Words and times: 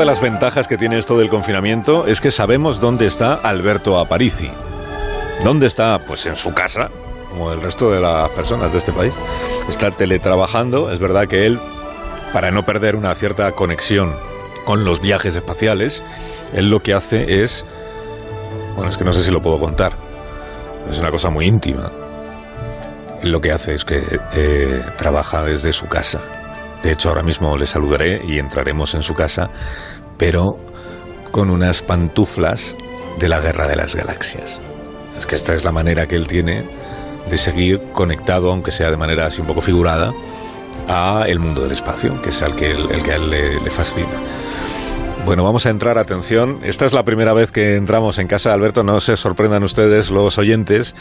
de 0.00 0.06
las 0.06 0.22
ventajas 0.22 0.66
que 0.66 0.78
tiene 0.78 0.98
esto 0.98 1.18
del 1.18 1.28
confinamiento 1.28 2.06
es 2.06 2.22
que 2.22 2.30
sabemos 2.30 2.80
dónde 2.80 3.04
está 3.04 3.34
Alberto 3.34 3.98
Aparici. 3.98 4.50
¿Dónde 5.44 5.66
está? 5.66 5.98
Pues 6.06 6.24
en 6.24 6.36
su 6.36 6.54
casa, 6.54 6.88
como 7.28 7.52
el 7.52 7.60
resto 7.60 7.90
de 7.90 8.00
las 8.00 8.30
personas 8.30 8.72
de 8.72 8.78
este 8.78 8.92
país. 8.92 9.12
Está 9.68 9.90
teletrabajando. 9.90 10.90
Es 10.90 11.00
verdad 11.00 11.28
que 11.28 11.44
él, 11.44 11.60
para 12.32 12.50
no 12.50 12.64
perder 12.64 12.96
una 12.96 13.14
cierta 13.14 13.52
conexión 13.52 14.14
con 14.64 14.84
los 14.84 15.02
viajes 15.02 15.36
espaciales, 15.36 16.02
él 16.54 16.70
lo 16.70 16.82
que 16.82 16.94
hace 16.94 17.42
es... 17.42 17.66
Bueno, 18.76 18.90
es 18.90 18.96
que 18.96 19.04
no 19.04 19.12
sé 19.12 19.22
si 19.22 19.30
lo 19.30 19.42
puedo 19.42 19.58
contar. 19.58 19.92
Es 20.88 20.98
una 20.98 21.10
cosa 21.10 21.28
muy 21.28 21.46
íntima. 21.46 21.92
Él 23.22 23.32
lo 23.32 23.42
que 23.42 23.52
hace 23.52 23.74
es 23.74 23.84
que 23.84 24.02
eh, 24.32 24.82
trabaja 24.96 25.44
desde 25.44 25.74
su 25.74 25.88
casa. 25.88 26.39
De 26.82 26.92
hecho, 26.92 27.10
ahora 27.10 27.22
mismo 27.22 27.56
le 27.56 27.66
saludaré 27.66 28.22
y 28.24 28.38
entraremos 28.38 28.94
en 28.94 29.02
su 29.02 29.14
casa, 29.14 29.48
pero 30.16 30.56
con 31.30 31.50
unas 31.50 31.82
pantuflas 31.82 32.76
de 33.18 33.28
la 33.28 33.40
Guerra 33.40 33.66
de 33.66 33.76
las 33.76 33.94
Galaxias. 33.94 34.58
Es 35.18 35.26
que 35.26 35.34
esta 35.34 35.54
es 35.54 35.64
la 35.64 35.72
manera 35.72 36.06
que 36.06 36.16
él 36.16 36.26
tiene 36.26 36.64
de 37.28 37.38
seguir 37.38 37.80
conectado, 37.92 38.50
aunque 38.50 38.72
sea 38.72 38.90
de 38.90 38.96
manera 38.96 39.26
así 39.26 39.40
un 39.40 39.46
poco 39.46 39.60
figurada, 39.60 40.12
a 40.88 41.24
el 41.26 41.38
mundo 41.38 41.62
del 41.62 41.72
espacio, 41.72 42.20
que 42.22 42.30
es 42.30 42.40
el 42.42 42.54
que, 42.54 42.70
el 42.70 43.02
que 43.02 43.12
a 43.12 43.16
él 43.16 43.30
le 43.62 43.70
fascina. 43.70 44.08
Bueno, 45.30 45.44
vamos 45.44 45.64
a 45.64 45.70
entrar, 45.70 45.96
atención. 45.96 46.58
Esta 46.64 46.86
es 46.86 46.92
la 46.92 47.04
primera 47.04 47.32
vez 47.32 47.52
que 47.52 47.76
entramos 47.76 48.18
en 48.18 48.26
casa 48.26 48.48
de 48.48 48.56
Alberto. 48.56 48.82
No 48.82 48.98
se 48.98 49.16
sorprendan 49.16 49.62
ustedes, 49.62 50.10
los 50.10 50.38
oyentes, 50.38 50.92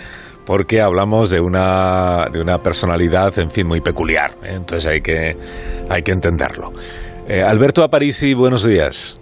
porque 0.46 0.82
hablamos 0.82 1.32
de 1.32 1.40
una, 1.40 2.28
de 2.32 2.40
una 2.40 2.60
personalidad, 2.60 3.40
en 3.40 3.50
fin, 3.50 3.66
muy 3.66 3.82
peculiar. 3.82 4.34
¿eh? 4.44 4.52
Entonces 4.52 4.86
hay 4.86 5.02
que, 5.02 5.36
hay 5.90 6.04
que 6.04 6.12
entenderlo. 6.12 6.74
Eh, 7.28 7.42
Alberto 7.42 7.84
Aparici, 7.84 8.36
buenos 8.36 8.64
días. 8.64 9.20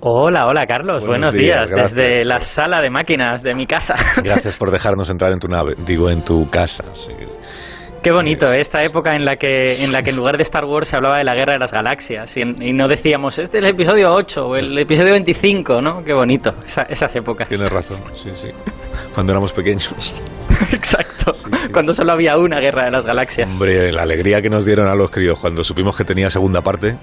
Hola, 0.00 0.46
hola 0.46 0.66
Carlos, 0.66 1.06
Buenos 1.06 1.32
buenos, 1.32 1.32
días, 1.32 1.70
días, 1.70 1.94
desde 1.94 2.26
la 2.26 2.40
sala 2.40 2.82
de 2.82 2.90
máquinas 2.90 3.42
de 3.42 3.54
mi 3.54 3.64
casa. 3.64 3.94
Gracias 4.22 4.58
por 4.58 4.70
dejarnos 4.70 5.08
entrar 5.08 5.32
en 5.32 5.38
tu 5.38 5.48
nave, 5.48 5.74
digo, 5.86 6.10
en 6.10 6.22
tu 6.22 6.50
casa. 6.50 6.84
Sí. 6.94 7.14
Qué 8.04 8.12
bonito, 8.12 8.52
¿eh? 8.52 8.60
esta 8.60 8.84
época 8.84 9.16
en 9.16 9.24
la 9.24 9.36
que 9.36 9.82
en 9.82 9.90
la 9.90 10.02
que 10.02 10.10
en 10.10 10.16
lugar 10.16 10.36
de 10.36 10.42
Star 10.42 10.66
Wars 10.66 10.88
se 10.88 10.96
hablaba 10.96 11.16
de 11.16 11.24
la 11.24 11.34
guerra 11.34 11.54
de 11.54 11.58
las 11.58 11.72
galaxias 11.72 12.36
y, 12.36 12.42
en- 12.42 12.54
y 12.62 12.74
no 12.74 12.86
decíamos, 12.86 13.38
este 13.38 13.56
es 13.58 13.64
el 13.64 13.70
episodio 13.70 14.12
8 14.12 14.46
o 14.46 14.56
el 14.56 14.78
episodio 14.78 15.12
25, 15.12 15.80
¿no? 15.80 16.04
Qué 16.04 16.12
bonito, 16.12 16.50
esa- 16.66 16.82
esas 16.82 17.16
épocas. 17.16 17.48
Tienes 17.48 17.72
razón, 17.72 17.98
sí, 18.12 18.28
sí. 18.34 18.48
Cuando 19.14 19.32
éramos 19.32 19.54
pequeños. 19.54 20.14
Exacto, 20.72 21.32
sí. 21.32 21.48
cuando 21.72 21.94
solo 21.94 22.12
había 22.12 22.36
una 22.36 22.60
guerra 22.60 22.84
de 22.84 22.90
las 22.90 23.06
galaxias. 23.06 23.50
Hombre, 23.50 23.90
la 23.90 24.02
alegría 24.02 24.42
que 24.42 24.50
nos 24.50 24.66
dieron 24.66 24.86
a 24.86 24.94
los 24.94 25.10
críos 25.10 25.38
cuando 25.40 25.64
supimos 25.64 25.96
que 25.96 26.04
tenía 26.04 26.28
segunda 26.28 26.60
parte, 26.60 26.96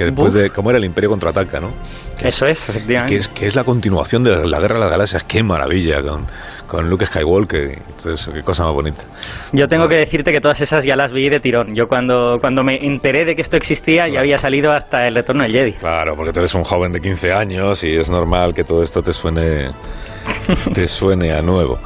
que 0.00 0.06
después 0.06 0.32
Buf. 0.32 0.42
de... 0.42 0.48
¿Cómo 0.48 0.70
era 0.70 0.78
el 0.78 0.84
Imperio 0.86 1.10
Contraataca, 1.10 1.60
no? 1.60 1.72
Que 2.18 2.28
Eso 2.28 2.46
es, 2.46 2.66
efectivamente. 2.66 3.12
que 3.12 3.18
es, 3.18 3.28
que 3.28 3.46
es 3.46 3.54
la 3.54 3.64
continuación 3.64 4.22
de 4.22 4.48
la 4.48 4.58
Guerra 4.58 4.76
de 4.76 4.80
las 4.80 4.90
Galaxias. 4.90 5.24
¡Qué 5.24 5.42
maravilla! 5.42 6.00
Con, 6.02 6.26
con 6.66 6.88
Luke 6.88 7.04
Skywalker. 7.04 7.72
Entonces, 7.86 8.30
qué 8.32 8.42
cosa 8.42 8.64
más 8.64 8.72
bonita. 8.72 9.02
Yo 9.52 9.66
tengo 9.66 9.88
que 9.88 9.96
decirte 9.96 10.32
que 10.32 10.40
todas 10.40 10.58
esas 10.62 10.84
ya 10.84 10.96
las 10.96 11.12
vi 11.12 11.28
de 11.28 11.38
tirón. 11.38 11.74
Yo 11.74 11.86
cuando, 11.86 12.38
cuando 12.40 12.64
me 12.64 12.76
enteré 12.76 13.26
de 13.26 13.34
que 13.34 13.42
esto 13.42 13.58
existía 13.58 14.04
ya 14.08 14.20
había 14.20 14.38
salido 14.38 14.72
hasta 14.72 15.06
el 15.06 15.14
retorno 15.14 15.42
del 15.42 15.52
Jedi. 15.52 15.72
Claro, 15.72 16.16
porque 16.16 16.32
tú 16.32 16.40
eres 16.40 16.54
un 16.54 16.64
joven 16.64 16.92
de 16.92 17.00
15 17.02 17.32
años 17.34 17.84
y 17.84 17.94
es 17.94 18.08
normal 18.08 18.54
que 18.54 18.64
todo 18.64 18.82
esto 18.82 19.02
te 19.02 19.12
suene, 19.12 19.68
te 20.72 20.88
suene 20.88 21.32
a 21.32 21.42
nuevo. 21.42 21.78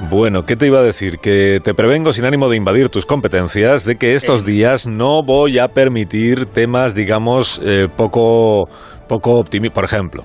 Bueno, 0.00 0.42
¿qué 0.44 0.56
te 0.56 0.66
iba 0.66 0.80
a 0.80 0.82
decir? 0.82 1.18
Que 1.18 1.60
te 1.62 1.74
prevengo 1.74 2.12
sin 2.12 2.24
ánimo 2.24 2.48
de 2.48 2.56
invadir 2.56 2.88
tus 2.88 3.06
competencias 3.06 3.84
de 3.84 3.96
que 3.96 4.14
estos 4.14 4.44
días 4.44 4.86
no 4.86 5.22
voy 5.22 5.58
a 5.58 5.68
permitir 5.68 6.46
temas, 6.46 6.94
digamos, 6.94 7.60
eh, 7.64 7.88
poco, 7.96 8.68
poco 9.08 9.38
optimistas. 9.38 9.74
Por 9.74 9.84
ejemplo, 9.84 10.24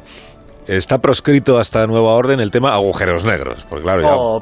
está 0.67 0.97
proscrito 0.97 1.59
hasta 1.59 1.85
nueva 1.85 2.13
orden 2.13 2.39
el 2.39 2.49
tema 2.49 2.73
agujeros 2.73 3.23
negros. 3.23 3.65
Porque 3.69 3.83
claro, 3.83 4.01
ya... 4.01 4.15
O- 4.15 4.37
o- 4.37 4.41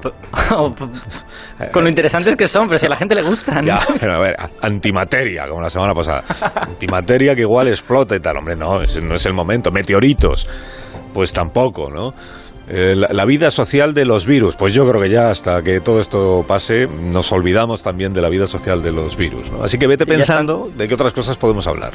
Oh, 0.57 0.73
con 1.73 1.83
lo 1.83 1.89
interesantes 1.89 2.35
que 2.35 2.47
son, 2.47 2.67
pero 2.67 2.79
si 2.79 2.85
a 2.85 2.89
la 2.89 2.95
gente 2.95 3.15
le 3.15 3.23
gustan. 3.23 3.65
Ya, 3.65 3.79
pero 3.99 4.13
a 4.13 4.19
ver, 4.19 4.35
antimateria, 4.61 5.47
como 5.49 5.59
la 5.61 5.69
semana 5.69 5.93
pasada. 5.93 6.23
Antimateria 6.55 7.35
que 7.35 7.41
igual 7.41 7.67
explota 7.67 8.15
y 8.15 8.19
tal. 8.21 8.37
Hombre, 8.37 8.55
no, 8.55 8.79
no 8.79 9.15
es 9.15 9.25
el 9.25 9.33
momento. 9.33 9.69
Meteoritos, 9.71 10.47
pues 11.13 11.33
tampoco, 11.33 11.89
¿no? 11.91 12.13
Eh, 12.67 12.95
la, 12.95 13.09
la 13.11 13.25
vida 13.25 13.51
social 13.51 13.93
de 13.93 14.05
los 14.05 14.25
virus, 14.25 14.55
pues 14.55 14.73
yo 14.73 14.87
creo 14.89 14.99
que 15.01 15.09
ya 15.09 15.29
hasta 15.29 15.61
que 15.61 15.81
todo 15.81 15.99
esto 15.99 16.43
pase, 16.47 16.87
nos 16.87 17.31
olvidamos 17.31 17.83
también 17.83 18.11
de 18.13 18.21
la 18.21 18.29
vida 18.29 18.47
social 18.47 18.81
de 18.81 18.91
los 18.91 19.15
virus, 19.15 19.51
¿no? 19.51 19.63
Así 19.63 19.77
que 19.77 19.85
vete 19.87 20.05
pensando 20.05 20.71
de 20.75 20.87
qué 20.87 20.93
otras 20.95 21.13
cosas 21.13 21.37
podemos 21.37 21.67
hablar. 21.67 21.93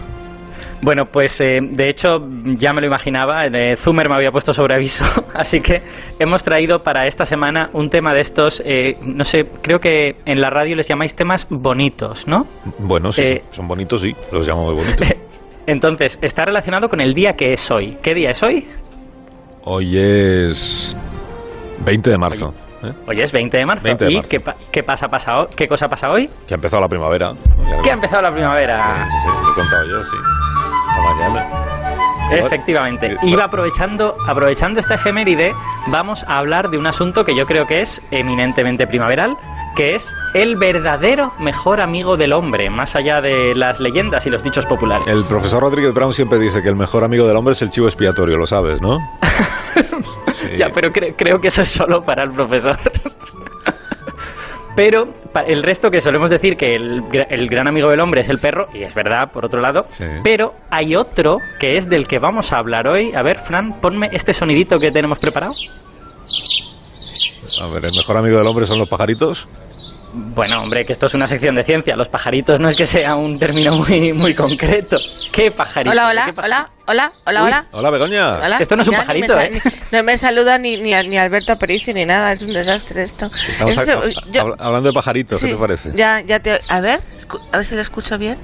Bueno, 0.83 1.05
pues 1.07 1.39
eh, 1.43 1.59
de 1.61 1.91
hecho 1.91 2.27
ya 2.57 2.73
me 2.73 2.81
lo 2.81 2.87
imaginaba, 2.87 3.45
eh, 3.47 3.77
Zumer 3.77 4.09
me 4.09 4.15
había 4.15 4.31
puesto 4.31 4.55
sobre 4.55 4.77
aviso, 4.77 5.05
así 5.35 5.61
que 5.61 5.83
hemos 6.19 6.43
traído 6.43 6.83
para 6.83 7.07
esta 7.07 7.27
semana 7.27 7.69
un 7.75 7.91
tema 7.91 8.15
de 8.15 8.21
estos, 8.21 8.63
eh, 8.65 8.97
no 9.05 9.25
sé, 9.25 9.45
creo 9.61 9.79
que 9.79 10.17
en 10.25 10.41
la 10.41 10.49
radio 10.49 10.77
les 10.77 10.89
llamáis 10.89 11.15
temas 11.15 11.47
bonitos, 11.51 12.27
¿no? 12.27 12.47
Bueno, 12.79 13.13
sí, 13.13 13.23
Eh, 13.23 13.43
son- 13.51 13.57
son 13.57 13.69
bonitos, 13.69 14.01
sí, 14.01 14.15
los 14.33 14.47
llamo 14.47 14.67
muy 14.73 14.75
bonitos. 14.85 15.07
Entonces, 15.67 16.19
está 16.23 16.47
relacionado 16.47 16.89
con 16.89 17.01
el 17.01 17.13
día 17.15 17.35
que 17.35 17.53
es 17.53 17.71
hoy. 17.71 17.97
¿Qué 18.03 18.15
día 18.15 18.31
es 18.31 18.43
hoy? 18.43 18.67
Hoy 19.65 19.99
es 19.99 20.97
20 21.85 22.11
de 22.11 22.19
marzo, 22.19 22.55
¿eh? 22.83 22.93
Hoy 23.07 23.21
es 23.21 23.31
20 23.33 23.59
de 23.59 23.67
marzo. 23.67 23.85
20 23.85 24.05
de 24.07 24.13
¿Y 24.13 24.21
qué, 24.23 24.41
pa- 24.41 24.57
qué 24.73 24.83
pasa, 24.83 25.09
pasa 25.09 25.33
qué 25.55 25.67
cosa 25.69 25.87
pasa 25.89 26.11
hoy? 26.11 26.29
que 26.47 26.55
ha 26.55 26.57
empezado 26.57 26.81
la 26.83 26.89
primavera. 26.89 27.33
Que 27.83 27.91
ha 27.91 27.95
empezado 27.95 28.23
la 28.23 28.33
primavera. 28.33 28.77
Sí, 28.77 29.11
sí, 29.11 29.17
sí, 29.23 29.29
lo 29.45 29.51
he 29.51 29.55
contado 29.55 29.89
yo, 29.89 30.05
sí. 30.05 30.17
Mañana. 31.03 31.49
Efectivamente. 32.33 33.07
Eh, 33.09 33.17
Iba 33.25 33.45
aprovechando, 33.45 34.15
aprovechando 34.29 34.81
esta 34.81 34.95
efeméride, 34.95 35.53
vamos 35.89 36.25
a 36.29 36.39
hablar 36.39 36.71
de 36.71 36.79
un 36.79 36.87
asunto 36.87 37.25
que 37.25 37.35
yo 37.37 37.45
creo 37.45 37.67
que 37.67 37.81
es 37.81 38.01
eminentemente 38.11 38.87
primaveral, 38.87 39.37
que 39.77 39.95
es 39.95 40.15
el 40.35 40.57
verdadero 40.57 41.33
mejor 41.39 41.81
amigo 41.81 42.17
del 42.17 42.33
hombre, 42.33 42.69
más 42.71 42.97
allá 42.97 43.21
de 43.21 43.55
las 43.55 43.81
leyendas 43.81 44.27
y 44.27 44.31
los 44.31 44.43
dichos 44.43 44.67
populares. 44.67 45.07
El 45.07 45.25
profesor 45.25 45.63
Rodríguez 45.63 45.93
Brown 45.95 46.13
siempre 46.13 46.39
dice 46.39 46.63
que 46.63 46.69
el 46.69 46.77
mejor 46.77 47.05
amigo 47.05 47.27
del 47.27 47.37
hombre 47.37 47.53
es 47.53 47.63
el 47.63 47.71
chivo 47.71 47.87
expiatorio, 47.87 48.37
lo 48.37 48.47
sabes, 48.47 48.81
¿no? 48.83 48.99
Sí. 50.33 50.49
Ya, 50.57 50.69
pero 50.73 50.91
cre- 50.91 51.15
creo 51.17 51.39
que 51.39 51.49
eso 51.49 51.63
es 51.63 51.69
solo 51.69 52.03
para 52.03 52.23
el 52.25 52.31
profesor. 52.31 52.77
Pero 54.77 55.09
el 55.47 55.63
resto 55.63 55.91
que 55.91 56.01
solemos 56.01 56.31
decir 56.31 56.57
que 56.57 56.75
el, 56.75 57.03
gra- 57.03 57.27
el 57.29 57.49
gran 57.49 57.69
amigo 57.69 57.91
del 57.91 58.01
hombre 58.01 58.23
es 58.23 58.29
el 58.31 58.39
perro, 58.39 58.67
y 58.73 58.83
es 58.83 58.95
verdad, 58.95 59.31
por 59.33 59.45
otro 59.45 59.61
lado, 59.61 59.85
Sí. 59.89 60.05
pero 60.23 60.53
hay 60.71 60.95
otro 60.95 61.37
que 61.59 61.77
es 61.77 61.89
del 61.89 62.07
que 62.07 62.19
vamos 62.19 62.53
a 62.53 62.59
hablar 62.59 62.87
hoy. 62.87 63.13
A 63.15 63.23
ver, 63.23 63.39
Fran, 63.39 63.81
ponme 63.81 64.09
este 64.13 64.33
sonidito 64.33 64.77
que 64.79 64.91
tenemos 64.91 65.21
preparado. 65.21 65.53
A 67.61 67.67
ver, 67.69 67.85
el 67.85 67.93
mejor 67.97 68.17
amigo 68.17 68.39
del 68.39 68.47
hombre 68.47 68.67
son 68.67 68.79
los 68.79 68.89
pajaritos. 68.89 69.49
Bueno, 70.13 70.61
hombre, 70.61 70.85
que 70.85 70.93
esto 70.93 71.07
es 71.07 71.15
una 71.15 71.29
sección 71.29 71.55
de 71.55 71.63
ciencia. 71.63 71.95
Los 71.95 72.09
pajaritos 72.09 72.59
no 72.59 72.69
es 72.69 72.75
que 72.75 72.85
sea 72.85 73.15
un 73.15 73.39
término 73.39 73.77
muy, 73.77 74.13
muy 74.13 74.35
concreto. 74.35 74.99
¿Qué 75.31 75.53
pajarito? 75.53 75.93
Hola, 75.93 76.25
¿Qué 76.25 76.33
hola, 76.33 76.33
hola, 76.43 76.71
hola, 76.87 77.13
hola, 77.27 77.41
Uy. 77.43 77.47
hola. 77.47 77.67
Hola, 77.73 77.91
Begoña. 77.91 78.39
Hola. 78.39 78.59
Esto 78.59 78.75
no 78.75 78.83
es 78.83 78.89
un 78.89 78.95
Ya 78.95 79.01
pajarito, 79.01 79.37
me 79.37 79.45
¿eh? 79.45 79.63
no 79.93 80.03
me 80.03 80.19
saluda 80.19 80.59
ni, 80.59 80.77
ni, 80.79 80.95
a- 80.95 81.05
ni 81.05 81.17
Alberto 81.17 81.53
Aparici 81.53 81.93
ni 81.93 82.05
nada, 82.07 82.33
es 82.33 82.43
un 82.43 82.53
desastre 82.53 83.05
esto. 83.05 83.27
Estamos 83.27 83.79
Eso, 83.79 84.01
a- 84.01 84.31
yo- 84.33 84.41
habla- 84.41 84.57
hablando 84.59 84.89
de 84.89 84.93
pajaritos, 84.95 85.39
sí, 85.39 85.47
¿qué 85.47 85.53
te 85.53 85.59
parece? 85.59 85.93
Ya, 85.95 86.21
ya 86.23 86.41
te. 86.41 86.61
A 86.69 86.81
ver, 86.81 87.01
a 87.53 87.57
ver 87.59 87.65
si 87.67 87.77
lo 87.77 87.81
escucho 87.81 88.19
bien. 88.19 88.37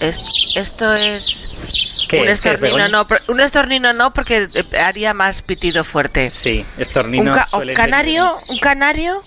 Es- 0.00 0.52
esto 0.54 0.92
es. 0.92 1.99
¿Qué 2.10 2.20
un 2.22 2.28
estornino, 2.28 2.88
no, 2.88 3.06
un 3.28 3.40
estornino 3.40 3.92
no, 3.92 4.12
porque 4.12 4.46
eh, 4.54 4.64
haría 4.84 5.14
más 5.14 5.42
pitido 5.42 5.84
fuerte. 5.84 6.28
Sí, 6.28 6.64
Un 6.76 6.82
estorninos. 6.82 7.36
ca- 7.36 7.46
o 7.52 7.56
suelen 7.58 7.76
canario, 7.76 8.36
un 8.48 8.58
canario. 8.58 9.20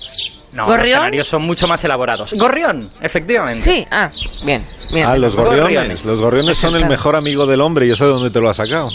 No, 0.51 0.65
¿Gorrión? 0.67 0.89
los 0.89 0.99
canarios 0.99 1.27
son 1.27 1.41
mucho 1.43 1.67
más 1.67 1.83
elaborados. 1.83 2.33
Gorrión, 2.37 2.89
efectivamente. 3.01 3.59
Sí, 3.61 3.87
ah, 3.89 4.09
bien, 4.45 4.63
bien. 4.93 5.07
Ah, 5.07 5.17
los 5.17 5.35
gorriones. 5.35 5.61
Gorriones. 5.63 6.05
Los 6.05 6.19
gorriones 6.21 6.57
son 6.57 6.75
el 6.75 6.85
mejor 6.85 7.15
amigo 7.15 7.47
del 7.47 7.61
hombre 7.61 7.87
y 7.87 7.91
eso 7.91 8.05
de 8.05 8.11
dónde 8.11 8.29
te 8.29 8.39
lo 8.39 8.49
has 8.49 8.57
sacado. 8.57 8.89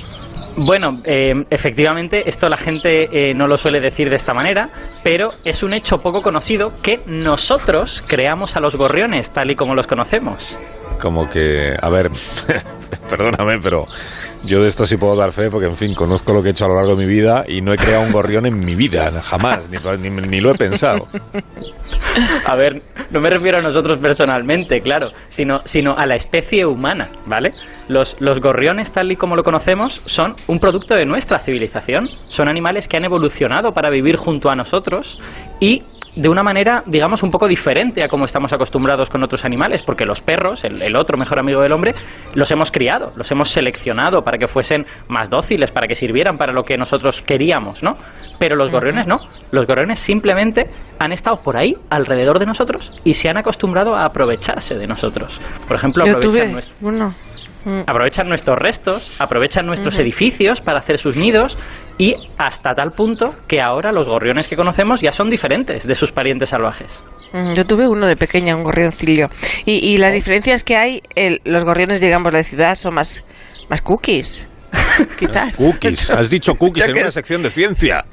Bueno, 0.66 1.00
eh, 1.04 1.32
efectivamente, 1.50 2.28
esto 2.28 2.48
la 2.48 2.58
gente 2.58 3.30
eh, 3.30 3.32
no 3.34 3.46
lo 3.46 3.56
suele 3.56 3.80
decir 3.80 4.10
de 4.10 4.16
esta 4.16 4.34
manera, 4.34 4.68
pero 5.04 5.28
es 5.44 5.62
un 5.62 5.72
hecho 5.72 5.98
poco 5.98 6.20
conocido 6.20 6.72
que 6.82 7.00
nosotros 7.06 8.02
creamos 8.06 8.56
a 8.56 8.60
los 8.60 8.74
gorriones 8.76 9.30
tal 9.30 9.50
y 9.50 9.54
como 9.54 9.74
los 9.76 9.86
conocemos. 9.86 10.58
Como 11.00 11.28
que, 11.30 11.74
a 11.80 11.88
ver, 11.90 12.10
perdóname, 13.08 13.58
pero 13.62 13.84
yo 14.44 14.62
de 14.62 14.68
esto 14.68 14.86
sí 14.86 14.96
puedo 14.96 15.16
dar 15.16 15.32
fe 15.32 15.48
porque, 15.50 15.66
en 15.66 15.76
fin, 15.76 15.94
conozco 15.94 16.32
lo 16.32 16.42
que 16.42 16.48
he 16.48 16.52
hecho 16.52 16.64
a 16.64 16.68
lo 16.68 16.76
largo 16.76 16.96
de 16.96 17.06
mi 17.06 17.12
vida 17.12 17.44
y 17.46 17.60
no 17.60 17.72
he 17.72 17.76
creado 17.76 18.04
un 18.04 18.12
gorrión 18.12 18.46
en 18.46 18.58
mi 18.58 18.74
vida, 18.74 19.10
jamás, 19.22 19.68
ni, 19.70 19.78
ni- 20.10 20.26
ni 20.28 20.40
lo 20.40 20.50
he 20.50 20.54
pensado. 20.54 21.06
A 22.46 22.56
ver, 22.56 22.82
no 23.10 23.20
me 23.20 23.30
refiero 23.30 23.58
a 23.58 23.60
nosotros 23.60 24.00
personalmente, 24.00 24.80
claro, 24.80 25.10
sino, 25.28 25.60
sino 25.64 25.94
a 25.96 26.06
la 26.06 26.16
especie 26.16 26.66
humana, 26.66 27.10
¿vale? 27.26 27.50
Los, 27.88 28.16
los 28.20 28.40
gorriones, 28.40 28.92
tal 28.92 29.12
y 29.12 29.16
como 29.16 29.36
lo 29.36 29.42
conocemos, 29.42 30.02
son 30.06 30.34
un 30.46 30.58
producto 30.58 30.94
de 30.94 31.04
nuestra 31.06 31.38
civilización. 31.38 32.08
Son 32.28 32.48
animales 32.48 32.88
que 32.88 32.96
han 32.96 33.04
evolucionado 33.04 33.72
para 33.72 33.90
vivir 33.90 34.16
junto 34.16 34.50
a 34.50 34.56
nosotros 34.56 35.20
y 35.60 35.82
de 36.18 36.28
una 36.28 36.42
manera, 36.42 36.82
digamos, 36.84 37.22
un 37.22 37.30
poco 37.30 37.46
diferente 37.46 38.02
a 38.02 38.08
como 38.08 38.24
estamos 38.24 38.52
acostumbrados 38.52 39.08
con 39.08 39.22
otros 39.22 39.44
animales, 39.44 39.84
porque 39.84 40.04
los 40.04 40.20
perros, 40.20 40.64
el, 40.64 40.96
otro 40.96 41.16
mejor 41.16 41.38
amigo 41.38 41.62
del 41.62 41.72
hombre, 41.72 41.92
los 42.34 42.50
hemos 42.50 42.72
criado, 42.72 43.12
los 43.14 43.30
hemos 43.30 43.50
seleccionado 43.50 44.22
para 44.22 44.36
que 44.36 44.48
fuesen 44.48 44.84
más 45.08 45.30
dóciles, 45.30 45.70
para 45.70 45.86
que 45.86 45.94
sirvieran 45.94 46.36
para 46.36 46.52
lo 46.52 46.64
que 46.64 46.76
nosotros 46.76 47.22
queríamos, 47.22 47.84
¿no? 47.84 47.92
Pero 48.40 48.56
los 48.56 48.72
gorriones 48.72 49.06
no. 49.06 49.18
Los 49.52 49.66
gorriones 49.66 50.00
simplemente 50.00 50.64
han 50.98 51.12
estado 51.12 51.36
por 51.36 51.56
ahí, 51.56 51.74
alrededor 51.88 52.40
de 52.40 52.46
nosotros, 52.46 53.00
y 53.04 53.14
se 53.14 53.28
han 53.30 53.38
acostumbrado 53.38 53.94
a 53.94 54.04
aprovecharse 54.04 54.76
de 54.76 54.88
nosotros. 54.88 55.40
Por 55.68 55.76
ejemplo, 55.76 56.02
aprovechan 56.04 56.52
nuestro... 56.52 57.12
Mm. 57.64 57.80
Aprovechan 57.86 58.28
nuestros 58.28 58.56
restos, 58.58 59.20
aprovechan 59.20 59.66
nuestros 59.66 59.98
edificios 59.98 60.60
para 60.60 60.78
hacer 60.78 60.96
sus 60.96 61.16
nidos 61.16 61.58
y 61.98 62.14
hasta 62.38 62.74
tal 62.74 62.92
punto 62.92 63.34
que 63.46 63.60
ahora 63.60 63.92
los 63.92 64.08
gorriones 64.08 64.46
que 64.48 64.56
conocemos 64.56 65.00
ya 65.00 65.10
son 65.10 65.28
diferentes 65.28 65.86
de 65.86 65.94
sus 65.94 66.12
parientes 66.12 66.50
salvajes. 66.50 67.02
Yo 67.54 67.66
tuve 67.66 67.88
uno 67.88 68.06
de 68.06 68.16
pequeña, 68.16 68.56
un 68.56 68.62
gorrioncillo. 68.62 69.28
Y, 69.66 69.84
y 69.86 69.98
la 69.98 70.10
diferencia 70.10 70.54
es 70.54 70.64
que 70.64 70.76
hay, 70.76 71.02
los 71.44 71.64
gorriones, 71.64 72.00
digamos, 72.00 72.32
de 72.32 72.44
ciudad 72.44 72.76
son 72.76 72.94
más, 72.94 73.24
más 73.68 73.82
cookies. 73.82 74.48
Quizás. 75.18 75.56
Cookies. 75.56 76.10
Has 76.10 76.30
dicho 76.30 76.54
cookies 76.58 76.86
en 76.86 76.98
una 76.98 77.10
sección 77.10 77.42
de 77.42 77.50
ciencia. 77.50 78.04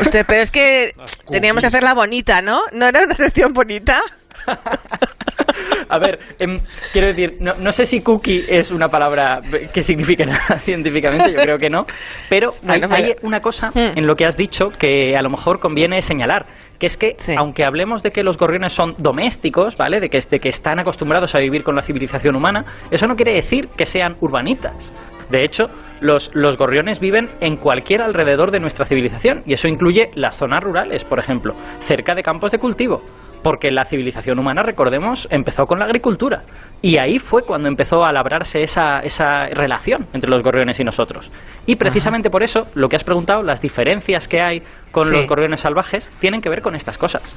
Usted, 0.00 0.24
pero 0.26 0.42
es 0.42 0.50
que 0.50 0.94
teníamos 1.30 1.60
que 1.60 1.66
hacerla 1.66 1.94
bonita, 1.94 2.40
¿no? 2.40 2.62
¿No 2.72 2.86
era 2.86 3.02
una 3.02 3.14
sección 3.14 3.52
bonita? 3.52 4.00
A 5.88 5.98
ver, 5.98 6.18
em, 6.38 6.60
quiero 6.92 7.08
decir, 7.08 7.38
no, 7.40 7.72
sé 7.72 7.86
si 7.86 8.00
cookie 8.00 8.44
es 8.48 8.70
una 8.70 8.88
palabra 8.88 9.40
que 9.72 9.82
signifique 9.82 10.24
nada 10.24 10.58
científicamente, 10.58 11.32
yo 11.32 11.38
creo 11.38 11.56
que 11.56 11.70
no, 11.70 11.84
pero 12.28 12.52
hay, 12.68 13.14
una 13.22 13.40
cosa 13.40 13.70
hmm. 13.70 13.98
en 13.98 14.06
lo 14.06 14.14
que 14.14 14.26
has 14.26 14.36
dicho 14.36 14.68
que 14.68 15.16
a 15.16 15.22
lo 15.22 15.30
mejor 15.30 15.58
conviene 15.60 16.02
señalar, 16.02 16.46
que 16.78 16.86
es 16.86 16.96
que 16.96 17.16
aunque 17.36 17.64
hablemos 17.64 18.02
de 18.02 18.10
que 18.10 18.22
los 18.22 18.36
gorriones 18.38 18.72
son 18.72 18.94
domésticos, 18.98 19.76
¿vale? 19.76 20.00
De 20.00 20.08
que, 20.08 20.20
de 20.20 20.38
que 20.38 20.48
están 20.48 20.78
acostumbrados 20.78 21.34
a 21.34 21.38
vivir 21.38 21.62
con 21.62 21.74
la 21.74 21.82
civilización 21.82 22.36
humana, 22.36 22.64
eso 22.90 23.06
no 23.06 23.16
quiere 23.16 23.34
decir 23.34 23.68
que 23.76 23.84
sean 23.84 24.16
urbanitas. 24.20 24.92
De 25.28 25.44
hecho, 25.44 25.66
los, 26.00 26.30
los, 26.34 26.56
gorriones 26.56 27.00
viven 27.00 27.28
en 27.40 27.56
cualquier 27.56 28.00
alrededor 28.00 28.50
de 28.50 28.60
nuestra 28.60 28.86
civilización 28.86 29.42
y 29.44 29.52
eso 29.52 29.68
incluye 29.68 30.10
las 30.14 30.36
zonas 30.36 30.62
rurales, 30.62 31.04
por 31.04 31.18
ejemplo, 31.18 31.54
cerca 31.80 32.14
de 32.14 32.22
campos 32.22 32.50
de 32.50 32.58
cultivo 32.58 33.02
porque 33.42 33.70
la 33.70 33.84
civilización 33.84 34.38
humana, 34.38 34.62
recordemos, 34.62 35.28
empezó 35.30 35.66
con 35.66 35.78
la 35.78 35.84
agricultura. 35.84 36.42
Y 36.80 36.98
ahí 36.98 37.18
fue 37.18 37.42
cuando 37.42 37.68
empezó 37.68 38.04
a 38.04 38.12
labrarse 38.12 38.62
esa, 38.62 39.00
esa 39.00 39.46
relación 39.46 40.06
entre 40.12 40.30
los 40.30 40.42
gorriones 40.42 40.78
y 40.80 40.84
nosotros. 40.84 41.30
Y 41.66 41.76
precisamente 41.76 42.30
por 42.30 42.42
eso, 42.42 42.66
lo 42.74 42.88
que 42.88 42.96
has 42.96 43.04
preguntado, 43.04 43.42
las 43.42 43.60
diferencias 43.60 44.28
que 44.28 44.40
hay 44.40 44.62
con 44.90 45.10
los 45.10 45.26
gorriones 45.26 45.60
salvajes, 45.60 46.10
tienen 46.20 46.40
que 46.40 46.48
ver 46.48 46.62
con 46.62 46.74
estas 46.74 46.96
cosas. 46.96 47.36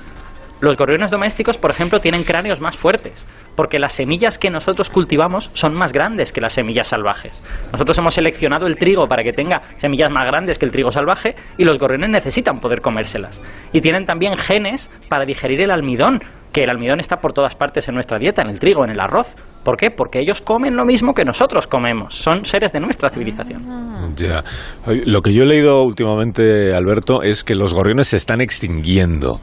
Los 0.61 0.77
gorriones 0.77 1.09
domésticos, 1.09 1.57
por 1.57 1.71
ejemplo, 1.71 1.99
tienen 1.99 2.23
cráneos 2.23 2.61
más 2.61 2.77
fuertes, 2.77 3.13
porque 3.55 3.79
las 3.79 3.93
semillas 3.93 4.37
que 4.37 4.51
nosotros 4.51 4.91
cultivamos 4.91 5.49
son 5.53 5.73
más 5.73 5.91
grandes 5.91 6.31
que 6.31 6.39
las 6.39 6.53
semillas 6.53 6.87
salvajes. 6.87 7.35
Nosotros 7.71 7.97
hemos 7.97 8.13
seleccionado 8.13 8.67
el 8.67 8.75
trigo 8.77 9.07
para 9.07 9.23
que 9.23 9.33
tenga 9.33 9.63
semillas 9.77 10.11
más 10.11 10.27
grandes 10.27 10.59
que 10.59 10.65
el 10.65 10.71
trigo 10.71 10.91
salvaje 10.91 11.35
y 11.57 11.63
los 11.63 11.79
gorriones 11.79 12.11
necesitan 12.11 12.59
poder 12.59 12.81
comérselas. 12.81 13.41
Y 13.73 13.81
tienen 13.81 14.05
también 14.05 14.37
genes 14.37 14.91
para 15.09 15.25
digerir 15.25 15.61
el 15.61 15.71
almidón, 15.71 16.19
que 16.53 16.63
el 16.63 16.69
almidón 16.69 16.99
está 16.99 17.17
por 17.17 17.33
todas 17.33 17.55
partes 17.55 17.87
en 17.87 17.95
nuestra 17.95 18.19
dieta, 18.19 18.43
en 18.43 18.49
el 18.49 18.59
trigo, 18.59 18.83
en 18.83 18.91
el 18.91 18.99
arroz. 18.99 19.35
¿Por 19.63 19.77
qué? 19.77 19.89
Porque 19.89 20.19
ellos 20.19 20.41
comen 20.41 20.75
lo 20.75 20.85
mismo 20.85 21.15
que 21.15 21.25
nosotros 21.25 21.65
comemos. 21.65 22.15
Son 22.15 22.45
seres 22.45 22.71
de 22.71 22.79
nuestra 22.79 23.09
civilización. 23.09 24.13
Ya. 24.15 24.43
Lo 24.85 25.21
que 25.21 25.33
yo 25.33 25.41
he 25.43 25.47
leído 25.47 25.81
últimamente, 25.81 26.73
Alberto, 26.75 27.23
es 27.23 27.43
que 27.43 27.55
los 27.55 27.73
gorriones 27.73 28.07
se 28.07 28.17
están 28.17 28.41
extinguiendo. 28.41 29.39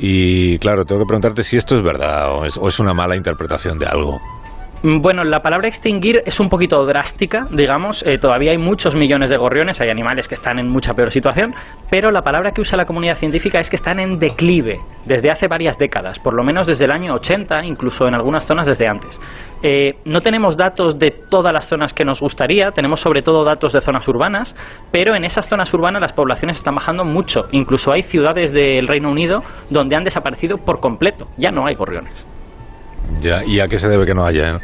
Y 0.00 0.58
claro, 0.58 0.84
tengo 0.84 1.02
que 1.02 1.06
preguntarte 1.06 1.44
si 1.44 1.56
esto 1.56 1.76
es 1.76 1.82
verdad 1.82 2.32
o 2.32 2.44
es, 2.44 2.78
una 2.78 2.94
mala 2.94 3.16
interpretación 3.16 3.78
de 3.78 3.86
algo. 3.86 4.20
Mm, 4.84 5.00
bueno, 5.00 5.24
la 5.24 5.40
palabra 5.40 5.66
extinguir 5.66 6.20
es 6.26 6.40
un 6.40 6.50
poquito 6.50 6.84
drástica, 6.84 7.46
digamos. 7.50 8.04
Eh, 8.06 8.18
todavía 8.18 8.50
hay 8.50 8.58
muchos 8.58 8.94
millones 8.94 9.30
de 9.30 9.38
gorriones, 9.38 9.80
hay 9.80 9.88
animales 9.88 10.28
que 10.28 10.34
están 10.34 10.58
en 10.58 10.68
mucha 10.68 10.92
peor 10.92 11.10
situación, 11.10 11.54
pero 11.90 12.10
la 12.10 12.20
palabra 12.20 12.50
que 12.50 12.60
usa 12.60 12.76
la 12.76 12.84
comunidad 12.84 13.14
científica 13.14 13.58
es 13.58 13.70
que 13.70 13.76
están 13.76 13.98
en 13.98 14.18
declive 14.18 14.80
desde 15.06 15.30
hace 15.30 15.48
varias 15.48 15.78
décadas, 15.78 16.18
por 16.18 16.34
lo 16.34 16.44
menos 16.44 16.66
desde 16.66 16.84
el 16.84 16.90
año 16.90 17.14
80, 17.14 17.64
incluso 17.64 18.06
en 18.06 18.12
algunas 18.12 18.46
zonas 18.46 18.66
desde 18.66 18.86
antes. 18.86 19.18
Eh, 19.62 19.94
no 20.04 20.20
tenemos 20.20 20.54
datos 20.54 20.98
de 20.98 21.12
todas 21.30 21.54
las 21.54 21.66
zonas 21.66 21.94
que 21.94 22.04
nos 22.04 22.20
gustaría, 22.20 22.70
tenemos 22.70 23.00
sobre 23.00 23.22
todo 23.22 23.42
datos 23.42 23.72
de 23.72 23.80
zonas 23.80 24.06
urbanas, 24.06 24.54
pero 24.92 25.16
en 25.16 25.24
esas 25.24 25.48
zonas 25.48 25.72
urbanas 25.72 26.02
las 26.02 26.12
poblaciones 26.12 26.58
están 26.58 26.74
bajando 26.74 27.06
mucho. 27.06 27.44
Incluso 27.52 27.90
hay 27.90 28.02
ciudades 28.02 28.52
del 28.52 28.86
Reino 28.86 29.10
Unido 29.10 29.38
donde 29.70 29.96
han 29.96 30.04
desaparecido 30.04 30.58
por 30.58 30.80
completo, 30.80 31.24
ya 31.38 31.50
no 31.50 31.66
hay 31.66 31.74
gorriones. 31.74 32.26
Ya, 33.20 33.44
¿y 33.44 33.60
a 33.60 33.68
qué 33.68 33.78
se 33.78 33.88
debe 33.88 34.04
que 34.04 34.14
no 34.14 34.24
haya? 34.24 34.60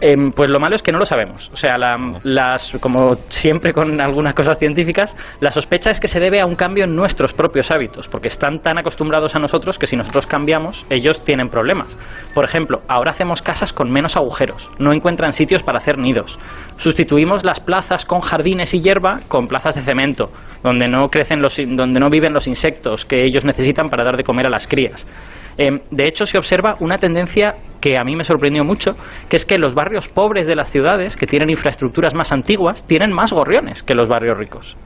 Em, 0.00 0.30
pues 0.30 0.50
lo 0.50 0.60
malo 0.60 0.74
es 0.74 0.82
que 0.82 0.92
no 0.92 0.98
lo 0.98 1.06
sabemos. 1.06 1.50
O 1.52 1.56
sea, 1.56 1.76
las, 1.78 2.76
como 2.80 3.14
siempre 3.28 3.72
con 3.72 3.98
algunas 4.00 4.34
cosas 4.34 4.58
científicas, 4.58 5.16
la 5.40 5.50
sospecha 5.50 5.90
es 5.90 6.00
que 6.00 6.08
se 6.08 6.20
debe 6.20 6.40
a 6.40 6.46
un 6.46 6.54
cambio 6.54 6.84
en 6.84 6.94
nuestros 6.94 7.32
propios 7.32 7.70
hábitos, 7.70 8.06
porque 8.08 8.28
están 8.28 8.60
tan 8.60 8.78
acostumbrados 8.78 9.34
a 9.36 9.38
nosotros 9.38 9.78
que 9.78 9.86
si 9.86 9.96
nosotros 9.96 10.26
cambiamos, 10.26 10.84
ellos 10.90 11.24
tienen 11.24 11.48
problemas. 11.48 11.96
Por 12.34 12.44
ejemplo, 12.44 12.82
ahora 12.88 13.12
hacemos 13.12 13.40
casas 13.40 13.72
con 13.72 13.90
menos 13.90 14.16
agujeros, 14.16 14.70
no 14.78 14.92
encuentran 14.92 15.32
sitios 15.32 15.62
para 15.62 15.78
hacer 15.78 15.96
nidos. 15.96 16.38
Sustituimos 16.76 17.44
las 17.44 17.60
plazas 17.60 18.04
con 18.04 18.20
jardines 18.20 18.74
y 18.74 18.80
hierba 18.80 19.20
con 19.28 19.46
plazas 19.46 19.76
de 19.76 19.82
cemento, 19.82 20.26
donde 20.62 20.88
no 20.88 21.08
crecen 21.08 21.40
los, 21.40 21.56
donde 21.56 22.00
no 22.00 22.10
viven 22.10 22.34
los 22.34 22.46
insectos 22.46 23.06
que 23.06 23.24
ellos 23.24 23.46
necesitan 23.46 23.88
para 23.88 24.04
dar 24.04 24.16
de 24.18 24.24
comer 24.24 24.46
a 24.46 24.50
las 24.50 24.66
crías. 24.66 25.06
Em, 25.58 25.80
de 25.90 26.06
hecho, 26.06 26.26
se 26.26 26.38
observa 26.38 26.76
una 26.80 26.98
tendencia 26.98 27.54
que 27.80 27.96
a 27.96 28.04
mí 28.04 28.14
me 28.16 28.24
sorprendió 28.24 28.64
mucho, 28.64 28.96
que 29.28 29.36
es 29.36 29.46
que 29.46 29.58
los 29.58 29.74
barrios 29.74 30.08
pobres 30.08 30.46
de 30.46 30.54
las 30.54 30.70
ciudades, 30.70 31.16
que 31.16 31.26
tienen 31.26 31.50
infraestructuras 31.50 32.14
más 32.14 32.32
antiguas, 32.32 32.86
tienen 32.86 33.12
más 33.12 33.32
gorriones 33.32 33.82
que 33.82 33.94
los 33.94 34.08
barrios 34.08 34.36
ricos. 34.38 34.76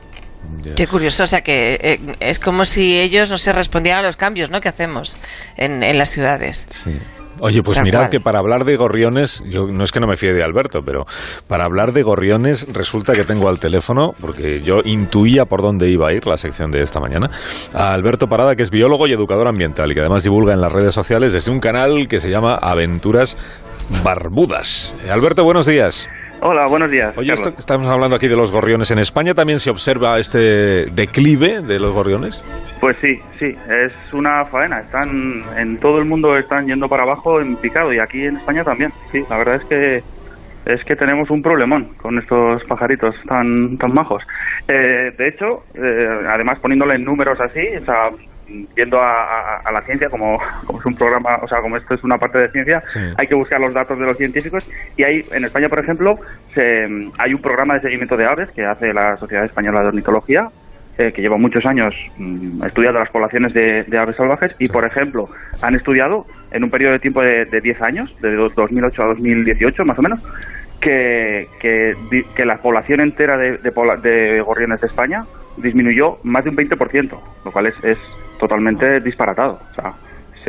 Qué 0.75 0.87
curioso, 0.87 1.25
o 1.25 1.27
sea 1.27 1.43
que 1.43 1.79
eh, 1.81 2.17
es 2.21 2.39
como 2.39 2.65
si 2.65 2.99
ellos 2.99 3.31
no 3.31 3.37
se 3.37 3.53
respondieran 3.53 4.01
a 4.01 4.07
los 4.07 4.17
cambios 4.17 4.51
¿no? 4.51 4.61
que 4.61 4.69
hacemos 4.69 5.17
en, 5.57 5.83
en 5.83 5.99
las 5.99 6.11
ciudades. 6.11 6.67
Sí. 6.71 6.99
Oye, 7.41 7.63
pues 7.63 7.83
mirad 7.83 8.11
que 8.11 8.21
para 8.21 8.39
hablar 8.39 8.65
de 8.65 8.77
gorriones, 8.77 9.43
yo 9.47 9.67
no 9.67 9.85
es 9.85 9.93
que 9.93 10.01
no 10.01 10.07
me 10.07 10.17
fíe 10.17 10.33
de 10.33 10.43
Alberto, 10.43 10.83
pero 10.85 11.07
para 11.49 11.65
hablar 11.65 11.93
de 11.93 12.03
gorriones 12.03 12.67
resulta 12.73 13.15
que 13.15 13.25
tengo 13.25 13.49
al 13.49 13.59
teléfono, 13.59 14.15
porque 14.21 14.61
yo 14.63 14.81
intuía 14.85 15.47
por 15.47 15.63
dónde 15.63 15.89
iba 15.89 16.09
a 16.09 16.13
ir 16.13 16.27
la 16.27 16.37
sección 16.37 16.71
de 16.71 16.83
esta 16.83 17.01
mañana, 17.01 17.31
a 17.73 17.93
Alberto 17.93 18.29
Parada, 18.29 18.57
que 18.57 18.63
es 18.63 18.71
biólogo 18.71 19.07
y 19.07 19.13
educador 19.13 19.49
ambiental 19.49 19.91
y 19.91 19.95
que 19.95 20.01
además 20.01 20.23
divulga 20.23 20.53
en 20.53 20.61
las 20.61 20.73
redes 20.73 20.95
sociales 20.95 21.33
desde 21.33 21.51
un 21.51 21.61
canal 21.61 22.09
que 22.09 22.21
se 22.21 22.31
llama 22.31 22.55
Aventuras 22.55 23.37
Barbudas. 24.05 24.95
Alberto, 25.11 25.45
buenos 25.45 25.67
días. 25.67 26.09
Hola, 26.43 26.67
buenos 26.69 26.91
días. 26.91 27.15
Oye, 27.19 27.35
estamos 27.35 27.87
hablando 27.89 28.17
aquí 28.17 28.27
de 28.27 28.37
los 28.37 28.51
gorriones. 28.51 28.91
¿En 28.91 28.99
España 28.99 29.35
también 29.35 29.61
se 29.61 29.69
observa 29.69 30.19
este 30.19 30.87
declive 30.87 31.61
de 31.61 31.79
los 31.79 31.93
gorriones? 31.93 32.43
Pues 32.81 32.97
sí, 33.03 33.21
sí, 33.39 33.55
es 33.69 33.93
una 34.15 34.45
faena. 34.47 34.81
Están 34.81 35.43
en 35.57 35.79
todo 35.79 35.99
el 35.99 36.07
mundo 36.07 36.37
están 36.37 36.67
yendo 36.67 36.89
para 36.89 37.03
abajo 37.03 37.41
en 37.41 37.57
picado 37.57 37.93
y 37.93 37.99
aquí 37.99 38.25
en 38.25 38.37
España 38.37 38.65
también. 38.65 38.91
Sí, 39.13 39.23
la 39.29 39.37
verdad 39.37 39.57
es 39.57 39.65
que 39.65 40.03
es 40.65 40.85
que 40.85 40.97
tenemos 40.97 41.31
un 41.31 41.43
problemón 41.43 41.95
con 41.97 42.19
estos 42.19 42.65
pajaritos 42.65 43.15
tan 43.27 43.77
tan 43.77 43.93
majos. 43.93 44.23
Eh, 44.67 45.13
de 45.17 45.29
hecho, 45.29 45.65
eh, 45.75 46.27
además 46.29 46.59
poniéndole 46.61 46.95
en 46.95 47.05
números 47.05 47.39
así, 47.41 47.61
o 47.81 47.85
sea, 47.85 48.11
yendo 48.77 48.99
a, 49.01 49.71
la 49.73 49.83
ciencia, 49.83 50.09
como, 50.09 50.39
es 50.79 50.87
un 50.87 50.95
programa, 50.95 51.37
o 51.43 51.49
sea, 51.49 51.61
como 51.61 51.77
esto 51.77 51.95
es 51.95 52.03
una 52.03 52.19
parte 52.19 52.39
de 52.39 52.51
ciencia, 52.51 52.83
hay 53.17 53.27
que 53.27 53.35
buscar 53.35 53.61
los 53.61 53.73
datos 53.75 53.99
de 53.99 54.05
los 54.05 54.17
científicos. 54.17 54.69
Y 54.97 55.05
hay, 55.05 55.23
en 55.33 55.45
España, 55.45 55.69
por 55.69 55.79
ejemplo, 55.79 56.19
hay 57.19 57.35
un 57.35 57.41
programa 57.41 57.75
de 57.75 57.81
seguimiento 57.83 58.17
de 58.17 58.27
aves 58.27 58.51
que 58.51 58.65
hace 58.65 58.93
la 58.93 59.17
Sociedad 59.19 59.45
Española 59.45 59.83
de 59.83 59.89
Ornitología, 59.89 60.49
eh, 61.01 61.13
que 61.15 61.23
lleva 61.23 61.39
muchos 61.39 61.65
años 61.65 61.95
mm, 62.19 62.63
estudiando 62.63 62.99
las 63.01 63.09
poblaciones 63.09 63.55
de, 63.55 63.99
aves 63.99 64.17
salvajes 64.17 64.55
y, 64.59 64.69
por 64.69 64.85
ejemplo, 64.85 65.31
han 65.63 65.75
estudiado 65.75 66.27
en 66.51 66.63
un 66.63 66.69
periodo 66.71 66.93
de 66.93 66.99
tiempo 66.99 67.23
de, 67.23 67.47
de 67.47 67.61
10 67.63 67.81
años, 67.81 68.15
de 68.21 68.35
2008 68.35 69.03
a 69.03 69.07
2018 69.07 69.85
más 69.87 69.99
o 69.99 70.03
menos, 70.03 70.23
que, 70.79 71.49
que, 71.59 72.45
la 72.45 72.59
población 72.59 73.01
entera 73.01 73.39
de, 73.39 73.57
de, 73.57 74.41
gorriones 74.43 74.79
de 74.83 74.87
España 74.89 75.25
disminuyó 75.57 76.19
más 76.23 76.45
de 76.45 76.51
un 76.51 76.57
20%, 76.57 77.19
lo 77.47 77.51
cual 77.51 77.67
es, 77.67 77.83
es 77.83 77.99
totalmente 78.39 79.01
disparatado. 79.01 79.59
O 79.71 79.75
sea, 79.75 79.95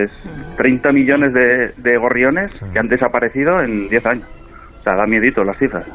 es 0.03 0.11
30 0.57 0.91
millones 0.91 1.33
de, 1.33 1.71
de 1.77 1.97
gorriones 1.97 2.61
que 2.73 2.77
han 2.79 2.89
desaparecido 2.89 3.61
en 3.61 3.87
10 3.87 4.05
años. 4.05 4.40
O 4.81 4.83
sea, 4.83 4.95
da 4.95 5.05
miedito 5.05 5.43
las 5.43 5.59
cifras. 5.59 5.85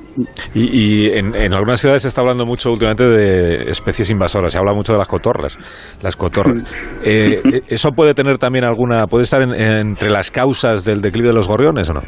Y, 0.55 1.07
y 1.09 1.19
en, 1.19 1.35
en, 1.35 1.52
algunas 1.52 1.81
ciudades 1.81 2.02
se 2.02 2.09
está 2.09 2.21
hablando 2.21 2.47
mucho 2.47 2.71
últimamente 2.71 3.05
de 3.05 3.69
especies 3.69 4.09
invasoras. 4.11 4.52
Se 4.52 4.59
habla 4.59 4.75
mucho 4.75 4.93
de 4.93 4.99
las 4.99 5.09
cotorras. 5.09 5.59
Las 6.02 6.14
cotorras. 6.14 6.73
Eh, 7.02 7.43
eh, 7.52 7.61
¿Eso 7.66 7.90
puede 7.90 8.14
tener 8.14 8.38
también 8.38 8.64
alguna, 8.64 9.09
puede 9.09 9.25
estar 9.25 9.43
entre 9.43 10.09
las 10.09 10.31
causas 10.31 10.85
del 10.85 11.02
declive 11.02 11.31
de 11.31 11.35
los 11.35 11.49
gorriones 11.49 11.90
o 11.90 11.95
no? 11.95 12.02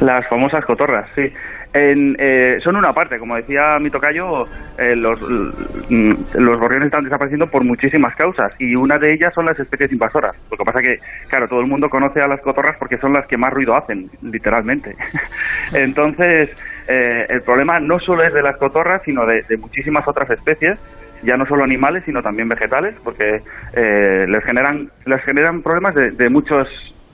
Las 0.00 0.28
famosas 0.28 0.64
cotorras, 0.64 1.08
sí. 1.14 1.22
En, 1.72 2.16
eh, 2.18 2.58
son 2.62 2.76
una 2.76 2.92
parte, 2.94 3.18
como 3.18 3.36
decía 3.36 3.78
mi 3.78 3.90
tocayo, 3.90 4.46
eh, 4.78 4.96
los, 4.96 5.20
mm, 5.20 6.12
los 6.34 6.58
gorriones 6.58 6.86
están 6.86 7.04
desapareciendo 7.04 7.46
por 7.46 7.62
muchísimas 7.62 8.16
causas 8.16 8.54
y 8.58 8.74
una 8.74 8.98
de 8.98 9.12
ellas 9.12 9.34
son 9.34 9.46
las 9.46 9.58
especies 9.58 9.92
invasoras. 9.92 10.34
Lo 10.50 10.56
que 10.56 10.64
pasa 10.64 10.80
que, 10.80 10.98
claro, 11.28 11.46
todo 11.46 11.60
el 11.60 11.66
mundo 11.66 11.90
conoce 11.90 12.22
a 12.22 12.28
las 12.28 12.40
cotorras 12.40 12.76
porque 12.78 12.96
son 12.98 13.12
las 13.12 13.26
que 13.26 13.36
más 13.36 13.52
ruido 13.52 13.76
hacen, 13.76 14.10
literalmente. 14.22 14.96
Entonces, 15.74 16.54
eh, 16.88 17.26
el 17.28 17.42
problema 17.42 17.78
no 17.80 17.98
solo 18.00 18.24
es 18.24 18.32
de 18.32 18.42
las 18.42 18.56
cotorras, 18.56 19.02
sino 19.04 19.26
de, 19.26 19.44
muchísimas 19.58 20.06
otras 20.06 20.30
especies 20.30 20.78
ya 21.20 21.36
no 21.36 21.44
solo 21.46 21.64
animales 21.64 22.04
sino 22.04 22.22
también 22.22 22.48
vegetales 22.48 22.94
porque 23.02 23.42
eh, 23.72 24.24
les 24.28 24.44
generan 24.44 24.88
les 25.04 25.20
generan 25.24 25.62
problemas 25.62 25.92
de, 25.96 26.12
de 26.12 26.28
muchos 26.28 26.68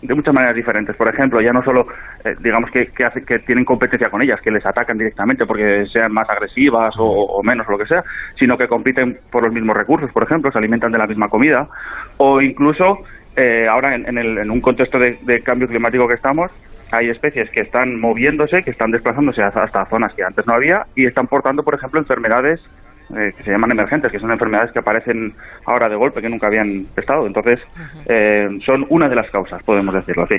de 0.05 0.15
muchas 0.15 0.35
maneras 0.35 0.55
diferentes. 0.55 0.95
Por 0.97 1.09
ejemplo, 1.09 1.41
ya 1.41 1.53
no 1.53 1.63
solo, 1.63 1.87
eh, 2.25 2.35
digamos, 2.41 2.71
que, 2.71 2.89
que, 2.89 3.05
hace, 3.05 3.25
que 3.25 3.39
tienen 3.41 3.65
competencia 3.65 4.11
con 4.11 4.21
ellas, 4.23 4.41
que 4.41 4.51
les 4.51 4.65
atacan 4.65 4.99
directamente 4.99 5.47
porque 5.47 5.87
sean 5.87 6.13
más 6.13 6.29
agresivas 6.29 6.95
o, 6.99 7.43
menos 7.43 7.67
o 7.67 7.73
lo 7.73 7.79
que 7.79 7.87
sea, 7.87 8.05
sino 8.37 8.59
que 8.59 8.69
compiten 8.69 9.19
por 9.31 9.43
los 9.43 9.53
mismos 9.53 9.77
recursos, 9.77 10.13
por 10.13 10.23
ejemplo, 10.23 10.53
se 10.53 10.59
alimentan 10.59 10.93
de 10.93 10.99
la 10.99 11.07
misma 11.07 11.29
comida, 11.29 11.69
o 12.19 12.41
incluso 12.41 12.99
eh, 13.37 13.67
ahora 13.69 13.95
en, 13.95 14.07
en, 14.07 14.19
el, 14.19 14.39
en, 14.39 14.51
un 14.51 14.61
contexto 14.61 14.99
de, 14.99 15.19
de, 15.23 15.41
cambio 15.41 15.67
climático 15.67 16.07
que 16.07 16.15
estamos, 16.15 16.51
hay 16.93 17.09
especies 17.09 17.51
que 17.51 17.61
están 17.61 17.99
moviéndose, 17.99 18.63
que 18.63 18.71
están 18.71 18.91
desplazándose 18.91 19.43
hasta 19.43 19.87
zonas 19.87 20.15
que 20.15 20.23
antes 20.23 20.47
no 20.47 20.55
había 20.55 20.87
y 20.95 21.07
están 21.07 21.27
portando, 21.27 21.63
por 21.63 21.75
ejemplo, 21.75 21.99
enfermedades 21.99 22.61
eh, 23.11 23.33
que 23.37 23.43
se 23.43 23.53
llaman 23.53 23.71
emergentes, 23.73 24.11
que 24.11 24.19
son 24.19 24.31
enfermedades 24.31 24.73
que 24.73 24.79
aparecen 24.79 25.35
ahora 25.67 25.89
de 25.89 25.97
golpe, 25.97 26.21
que 26.21 26.29
nunca 26.29 26.47
habían 26.47 26.87
estado. 26.97 27.27
Entonces, 27.27 27.61
eh, 28.07 28.49
son 28.65 28.87
una 28.89 29.09
de 29.09 29.17
las 29.17 29.31
causas, 29.31 29.63
podemos 29.63 29.95
decirlo 29.95 30.25
así. 30.25 30.37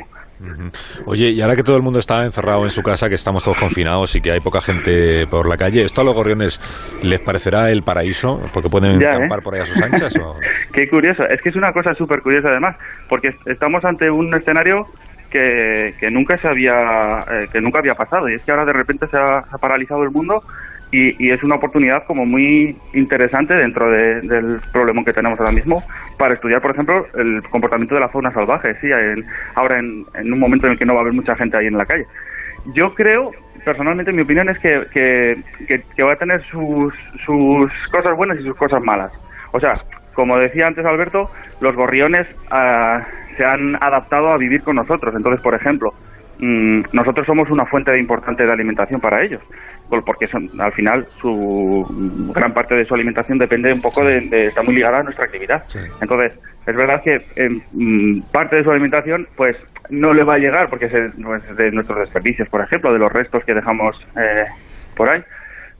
Oye, 1.05 1.29
y 1.29 1.41
ahora 1.41 1.55
que 1.55 1.63
todo 1.63 1.77
el 1.77 1.83
mundo 1.83 1.99
está 1.99 2.25
encerrado 2.25 2.63
en 2.63 2.69
su 2.69 2.81
casa, 2.81 3.07
que 3.07 3.15
estamos 3.15 3.43
todos 3.43 3.57
confinados 3.57 4.15
y 4.15 4.21
que 4.21 4.31
hay 4.31 4.39
poca 4.39 4.61
gente 4.61 5.25
por 5.27 5.47
la 5.47 5.57
calle, 5.57 5.83
¿esto 5.83 6.01
a 6.01 6.03
los 6.03 6.13
gorriones 6.13 6.59
les 7.01 7.21
parecerá 7.21 7.71
el 7.71 7.83
paraíso? 7.83 8.41
Porque 8.53 8.69
pueden 8.69 8.99
ya, 8.99 9.17
¿eh? 9.17 9.29
por 9.43 9.55
ahí 9.55 9.61
a 9.61 9.65
sus 9.65 9.81
anchas. 9.81 10.17
¿o? 10.17 10.35
Qué 10.73 10.89
curioso, 10.89 11.23
es 11.25 11.41
que 11.41 11.49
es 11.49 11.55
una 11.55 11.71
cosa 11.71 11.93
súper 11.93 12.21
curiosa 12.21 12.49
además, 12.49 12.75
porque 13.07 13.29
estamos 13.45 13.85
ante 13.85 14.09
un 14.09 14.33
escenario 14.33 14.87
que, 15.29 15.93
que 15.99 16.11
nunca 16.11 16.37
se 16.37 16.47
había 16.47 17.19
eh, 17.31 17.47
que 17.51 17.59
nunca 17.61 17.79
había 17.79 17.93
pasado 17.93 18.29
y 18.29 18.35
es 18.35 18.43
que 18.43 18.51
ahora 18.51 18.65
de 18.65 18.73
repente 18.73 19.07
se 19.07 19.17
ha, 19.17 19.41
se 19.41 19.55
ha 19.55 19.57
paralizado 19.57 20.03
el 20.03 20.11
mundo 20.11 20.41
y, 20.91 21.25
y, 21.25 21.31
es 21.31 21.43
una 21.43 21.55
oportunidad 21.55 22.05
como 22.05 22.25
muy 22.25 22.75
interesante 22.93 23.53
dentro 23.53 23.89
de, 23.89 24.21
del 24.21 24.61
problema 24.71 25.03
que 25.03 25.13
tenemos 25.13 25.39
ahora 25.39 25.51
mismo 25.51 25.81
para 26.17 26.35
estudiar, 26.35 26.61
por 26.61 26.71
ejemplo, 26.71 27.05
el 27.15 27.41
comportamiento 27.49 27.95
de 27.95 28.01
la 28.01 28.09
fauna 28.09 28.31
salvaje, 28.31 28.75
sí, 28.79 28.87
en, 28.91 29.25
ahora 29.55 29.79
en, 29.79 30.05
un 30.33 30.39
momento 30.39 30.67
en 30.67 30.73
el 30.73 30.79
que 30.79 30.85
no 30.85 30.93
va 30.93 30.99
a 30.99 31.01
haber 31.01 31.13
mucha 31.13 31.35
gente 31.35 31.57
ahí 31.57 31.67
en 31.67 31.77
la 31.77 31.85
calle. 31.85 32.05
Yo 32.73 32.93
creo, 32.93 33.31
personalmente, 33.63 34.11
mi 34.11 34.21
opinión 34.21 34.49
es 34.49 34.57
que, 34.59 34.85
que, 34.93 36.03
va 36.03 36.13
a 36.13 36.17
tener 36.17 36.41
sus, 36.43 36.93
sus 37.25 37.71
cosas 37.91 38.15
buenas 38.15 38.39
y 38.39 38.43
sus 38.43 38.55
cosas 38.55 38.81
malas. 38.83 39.11
O 39.51 39.59
sea, 39.59 39.73
como 40.13 40.37
decía 40.37 40.67
antes 40.67 40.85
Alberto, 40.85 41.29
los 41.59 41.75
gorriones 41.75 42.27
uh, 42.51 43.03
se 43.37 43.45
han 43.45 43.75
adaptado 43.83 44.29
a 44.29 44.37
vivir 44.37 44.63
con 44.63 44.77
nosotros. 44.77 45.13
Entonces, 45.15 45.41
por 45.41 45.53
ejemplo, 45.53 45.93
nosotros 46.39 47.25
somos 47.25 47.49
una 47.49 47.65
fuente 47.65 47.97
importante 47.97 48.45
de 48.45 48.51
alimentación 48.51 48.99
para 48.99 49.23
ellos, 49.23 49.41
porque 50.05 50.27
son, 50.27 50.49
al 50.59 50.71
final 50.73 51.07
su 51.21 51.85
gran 52.33 52.53
parte 52.53 52.75
de 52.75 52.85
su 52.85 52.93
alimentación 52.93 53.37
depende 53.37 53.71
un 53.71 53.81
poco 53.81 54.03
de, 54.03 54.21
de 54.21 54.47
está 54.47 54.63
muy 54.63 54.75
ligada 54.75 54.99
a 54.99 55.03
nuestra 55.03 55.25
actividad. 55.25 55.63
Sí. 55.67 55.79
Entonces, 56.01 56.33
es 56.65 56.75
verdad 56.75 57.01
que 57.03 57.25
eh, 57.35 58.21
parte 58.31 58.57
de 58.57 58.63
su 58.63 58.71
alimentación, 58.71 59.27
pues 59.35 59.55
no 59.89 60.13
le 60.13 60.23
va 60.23 60.35
a 60.35 60.39
llegar 60.39 60.69
porque 60.69 60.85
es 60.85 60.91
de 60.91 61.71
nuestros 61.71 61.99
desperdicios, 61.99 62.49
por 62.49 62.61
ejemplo, 62.61 62.91
de 62.91 62.99
los 62.99 63.11
restos 63.11 63.43
que 63.45 63.53
dejamos 63.53 63.95
eh, 64.17 64.45
por 64.95 65.09
ahí 65.09 65.23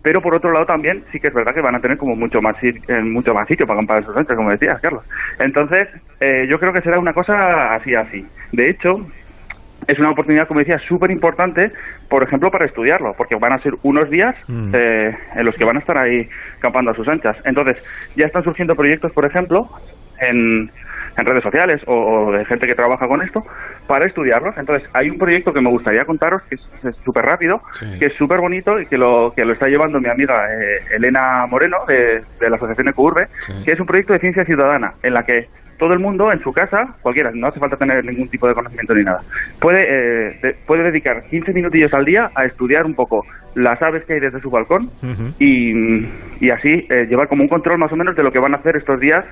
pero 0.05 0.21
por 0.21 0.35
otro 0.35 0.51
lado 0.51 0.67
también 0.67 1.03
sí 1.11 1.19
que 1.19 1.29
es 1.29 1.33
verdad 1.33 1.55
que 1.55 1.61
van 1.61 1.73
a 1.73 1.79
tener 1.79 1.97
como 1.97 2.15
mucho 2.15 2.39
más 2.39 2.55
eh, 2.61 3.01
mucho 3.01 3.33
más 3.33 3.47
sitio 3.47 3.65
para 3.65 3.79
acampar 3.79 4.05
sus 4.05 4.15
anchas, 4.15 4.37
como 4.37 4.51
decías, 4.51 4.79
Carlos. 4.79 5.03
Entonces, 5.39 5.87
eh, 6.19 6.45
yo 6.47 6.59
creo 6.59 6.71
que 6.71 6.81
será 6.81 6.99
una 6.99 7.11
cosa 7.11 7.73
así, 7.73 7.95
así. 7.95 8.23
De 8.51 8.69
hecho, 8.69 9.03
es 9.87 9.99
una 9.99 10.11
oportunidad, 10.11 10.47
como 10.47 10.59
decía, 10.59 10.77
súper 10.87 11.11
importante, 11.11 11.71
por 12.09 12.23
ejemplo, 12.23 12.49
para 12.51 12.65
estudiarlo, 12.65 13.13
porque 13.17 13.35
van 13.35 13.53
a 13.53 13.59
ser 13.59 13.73
unos 13.83 14.09
días 14.09 14.35
mm. 14.47 14.71
eh, 14.73 15.17
en 15.35 15.45
los 15.45 15.55
que 15.55 15.65
van 15.65 15.77
a 15.77 15.79
estar 15.79 15.97
ahí 15.97 16.27
acampando 16.57 16.91
a 16.91 16.95
sus 16.95 17.07
anchas. 17.07 17.37
Entonces, 17.45 17.83
ya 18.15 18.25
están 18.25 18.43
surgiendo 18.43 18.75
proyectos, 18.75 19.11
por 19.11 19.25
ejemplo, 19.25 19.69
en, 20.19 20.69
en 21.17 21.25
redes 21.25 21.43
sociales 21.43 21.81
o, 21.87 21.93
o, 21.93 22.31
de 22.31 22.45
gente 22.45 22.67
que 22.67 22.75
trabaja 22.75 23.07
con 23.07 23.21
esto 23.21 23.43
para 23.87 24.05
estudiarlos. 24.05 24.57
Entonces, 24.57 24.89
hay 24.93 25.09
un 25.09 25.17
proyecto 25.17 25.53
que 25.53 25.61
me 25.61 25.69
gustaría 25.69 26.05
contaros 26.05 26.41
que 26.49 26.55
es 26.55 26.95
súper 27.03 27.25
rápido, 27.25 27.61
sí. 27.73 27.85
que 27.99 28.07
es 28.07 28.13
súper 28.13 28.39
bonito 28.39 28.79
y 28.79 28.85
que 28.85 28.97
lo, 28.97 29.33
que 29.35 29.45
lo 29.45 29.53
está 29.53 29.67
llevando 29.67 29.99
mi 29.99 30.09
amiga 30.09 30.45
eh, 30.51 30.79
Elena 30.95 31.45
Moreno 31.47 31.77
de, 31.87 32.23
de, 32.39 32.49
la 32.49 32.55
Asociación 32.55 32.89
Ecourbe, 32.89 33.27
sí. 33.39 33.53
que 33.63 33.73
es 33.73 33.79
un 33.79 33.85
proyecto 33.85 34.13
de 34.13 34.19
ciencia 34.19 34.45
ciudadana 34.45 34.93
en 35.03 35.13
la 35.13 35.23
que 35.23 35.47
todo 35.77 35.93
el 35.93 35.99
mundo 35.99 36.31
en 36.31 36.39
su 36.39 36.51
casa, 36.51 36.95
cualquiera, 37.01 37.31
no 37.33 37.47
hace 37.47 37.59
falta 37.59 37.77
tener 37.77 38.03
ningún 38.05 38.29
tipo 38.29 38.47
de 38.47 38.53
conocimiento 38.53 38.93
ni 38.93 39.03
nada, 39.03 39.21
puede, 39.59 39.83
eh, 39.83 40.39
de, 40.41 40.55
puede 40.65 40.83
dedicar 40.83 41.23
15 41.29 41.53
minutillos 41.53 41.93
al 41.93 42.05
día 42.05 42.29
a 42.35 42.45
estudiar 42.45 42.85
un 42.85 42.95
poco 42.95 43.21
las 43.55 43.81
aves 43.81 44.03
que 44.05 44.13
hay 44.13 44.19
desde 44.19 44.41
su 44.41 44.49
balcón 44.49 44.85
uh 45.01 45.05
-huh. 45.05 45.33
y, 45.39 46.45
y, 46.45 46.49
así 46.49 46.85
eh, 46.89 47.05
llevar 47.09 47.27
como 47.27 47.43
un 47.43 47.49
control 47.49 47.77
más 47.79 47.91
o 47.91 47.95
menos 47.95 48.15
de 48.15 48.23
lo 48.23 48.31
que 48.31 48.39
van 48.39 48.53
a 48.53 48.57
hacer 48.57 48.75
estos 48.75 48.99
días 48.99 49.23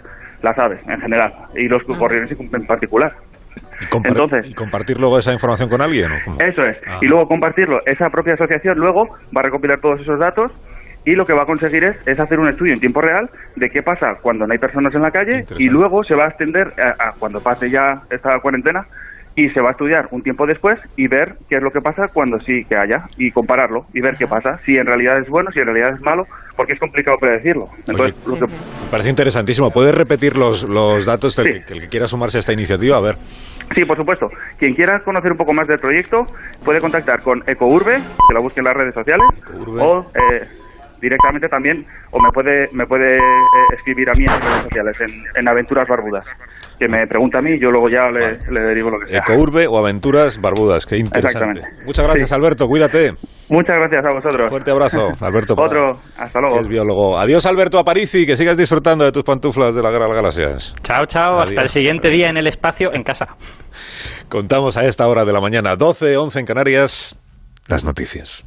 las 0.42 0.58
aves 0.58 0.80
en 0.88 1.00
general 1.02 1.34
y 1.56 1.68
los 1.68 1.84
uh 1.84 1.94
-huh. 1.94 2.56
en 2.56 2.66
particular. 2.66 3.12
¿Y, 3.82 4.08
Entonces, 4.08 4.50
¿Y 4.50 4.54
compartir 4.54 5.00
luego 5.00 5.18
esa 5.20 5.34
información 5.34 5.70
con 5.70 5.82
alguien? 5.82 6.12
¿o 6.12 6.42
eso 6.42 6.64
es. 6.64 6.78
Ah. 6.88 7.00
Y 7.02 7.08
luego 7.08 7.28
compartirlo. 7.28 7.80
Esa 7.86 8.10
propia 8.10 8.34
asociación 8.34 8.78
luego 8.78 9.08
va 9.36 9.42
a 9.42 9.44
recopilar 9.44 9.80
todos 9.80 10.00
esos 10.02 10.20
datos 10.20 10.52
y 11.06 11.16
lo 11.16 11.26
que 11.26 11.34
va 11.34 11.44
a 11.44 11.46
conseguir 11.46 11.84
es, 11.84 11.96
es, 12.08 12.20
hacer 12.20 12.40
un 12.40 12.50
estudio 12.50 12.74
en 12.74 12.80
tiempo 12.80 13.02
real 13.02 13.30
de 13.56 13.70
qué 13.70 13.82
pasa 13.82 14.16
cuando 14.22 14.48
no 14.48 14.54
hay 14.54 14.60
personas 14.60 14.94
en 14.96 15.02
la 15.02 15.12
calle 15.12 15.46
y 15.58 15.70
luego 15.70 16.04
se 16.04 16.16
va 16.16 16.26
a 16.26 16.30
extender 16.30 16.74
a, 16.80 17.10
a, 17.10 17.12
cuando 17.20 17.42
pase 17.42 17.70
ya 17.70 18.02
esta 18.10 18.40
cuarentena 18.40 18.86
y 19.36 19.50
se 19.50 19.62
va 19.62 19.70
a 19.70 19.72
estudiar 19.72 20.08
un 20.12 20.22
tiempo 20.22 20.46
después 20.46 20.80
y 20.96 21.08
ver 21.08 21.36
qué 21.50 21.58
es 21.58 21.64
lo 21.64 21.72
que 21.72 21.82
pasa 21.82 22.08
cuando 22.14 22.40
sí 22.42 22.64
que 22.70 22.76
haya 22.76 23.06
y 23.18 23.32
compararlo 23.32 23.86
y 23.94 24.02
ver 24.02 24.16
qué 24.18 24.28
pasa, 24.28 24.58
si 24.66 24.76
en 24.76 24.86
realidad 24.86 25.20
es 25.20 25.28
bueno, 25.28 25.52
si 25.52 25.60
en 25.60 25.66
realidad 25.66 25.96
es 25.96 26.02
malo, 26.02 26.26
porque 26.56 26.74
es 26.74 26.80
complicado 26.80 27.18
predecirlo. 27.20 27.68
Entonces, 27.88 28.16
Oye, 28.28 28.40
lo 28.40 28.48
que... 28.48 28.54
Me 28.54 28.92
parece 28.92 29.10
interesantísimo. 29.10 29.72
¿Puedes 29.72 29.96
repetir 29.96 30.38
los, 30.38 30.64
los 30.64 31.06
datos 31.06 31.36
del 31.36 31.54
sí. 31.54 31.62
que, 31.66 31.74
el 31.74 31.82
que 31.82 31.88
quiera 31.88 32.06
sumarse 32.06 32.38
a 32.38 32.42
esta 32.42 32.54
iniciativa? 32.54 32.98
A 32.98 33.02
ver. 33.02 33.16
Sí, 33.74 33.86
por 33.86 33.98
supuesto. 33.98 34.28
Quien 34.60 34.76
quiera 34.76 35.00
conocer 35.04 35.32
un 35.32 35.38
poco 35.38 35.54
más 35.54 35.68
del 35.68 35.80
proyecto 35.80 36.28
puede 36.64 36.80
contactar 36.80 37.22
con 37.24 37.42
Ecourbe, 37.48 37.96
que 37.96 38.34
la 38.34 38.40
busque 38.40 38.60
en 38.60 38.66
las 38.66 38.76
redes 38.76 38.94
sociales, 38.94 39.26
Ecourbe. 39.38 39.82
o... 39.82 40.02
Eh, 40.14 40.46
directamente 41.04 41.50
también 41.50 41.86
o 42.12 42.20
me 42.20 42.30
puede 42.32 42.68
me 42.72 42.86
puede 42.88 43.18
eh, 43.18 43.76
escribir 43.76 44.08
a 44.10 44.14
mí 44.18 44.24
en 44.26 44.42
redes 44.42 44.64
sociales 44.64 45.02
en, 45.02 45.24
en, 45.36 45.48
Aventuras 45.48 45.88
Barbudas 45.88 46.26
que 46.80 46.88
me 46.88 47.06
pregunta 47.06 47.40
a 47.40 47.42
mí 47.42 47.52
y 47.52 47.60
yo 47.60 47.70
luego 47.70 47.90
ya 47.90 48.10
le, 48.10 48.40
le 48.50 48.62
derivo 48.64 48.90
lo 48.90 49.00
que 49.00 49.12
sea. 49.12 49.20
Ecourbe 49.20 49.68
o 49.68 49.78
Aventuras 49.78 50.40
Barbudas 50.40 50.86
qué 50.86 50.98
interesante. 50.98 51.62
Muchas 51.86 52.06
gracias 52.06 52.30
sí. 52.30 52.36
Alberto 52.36 52.68
cuídate. 52.68 53.12
Muchas 53.50 53.76
gracias 53.76 54.06
a 54.06 54.12
vosotros. 54.12 54.50
Fuerte 54.50 54.72
abrazo 54.72 55.10
Alberto 55.20 55.54
otro 55.58 56.00
hasta 56.18 56.40
luego. 56.40 56.62
es 56.62 56.68
biólogo. 56.70 57.20
Adiós 57.20 57.46
Alberto 57.46 57.78
Aparici 57.78 58.26
que 58.26 58.38
sigas 58.38 58.58
disfrutando 58.58 59.04
de 59.04 59.12
tus 59.12 59.24
pantuflas 59.24 59.76
de 59.76 59.84
la 59.84 59.92
guerra 59.92 60.06
de 60.06 60.10
las 60.14 60.18
galaxias. 60.18 60.76
Chao 60.84 61.06
chao 61.06 61.42
adiós. 61.42 61.50
hasta 61.50 61.62
el 61.64 61.70
siguiente 61.70 62.10
día 62.10 62.30
en 62.30 62.38
el 62.38 62.48
espacio 62.48 62.94
en 62.94 63.04
casa. 63.04 63.28
Contamos 64.30 64.78
a 64.78 64.86
esta 64.86 65.08
hora 65.08 65.26
de 65.26 65.34
la 65.34 65.42
mañana 65.42 65.76
12 65.76 66.18
11 66.18 66.40
en 66.40 66.46
Canarias 66.46 67.20
las 67.68 67.84
noticias 67.84 68.44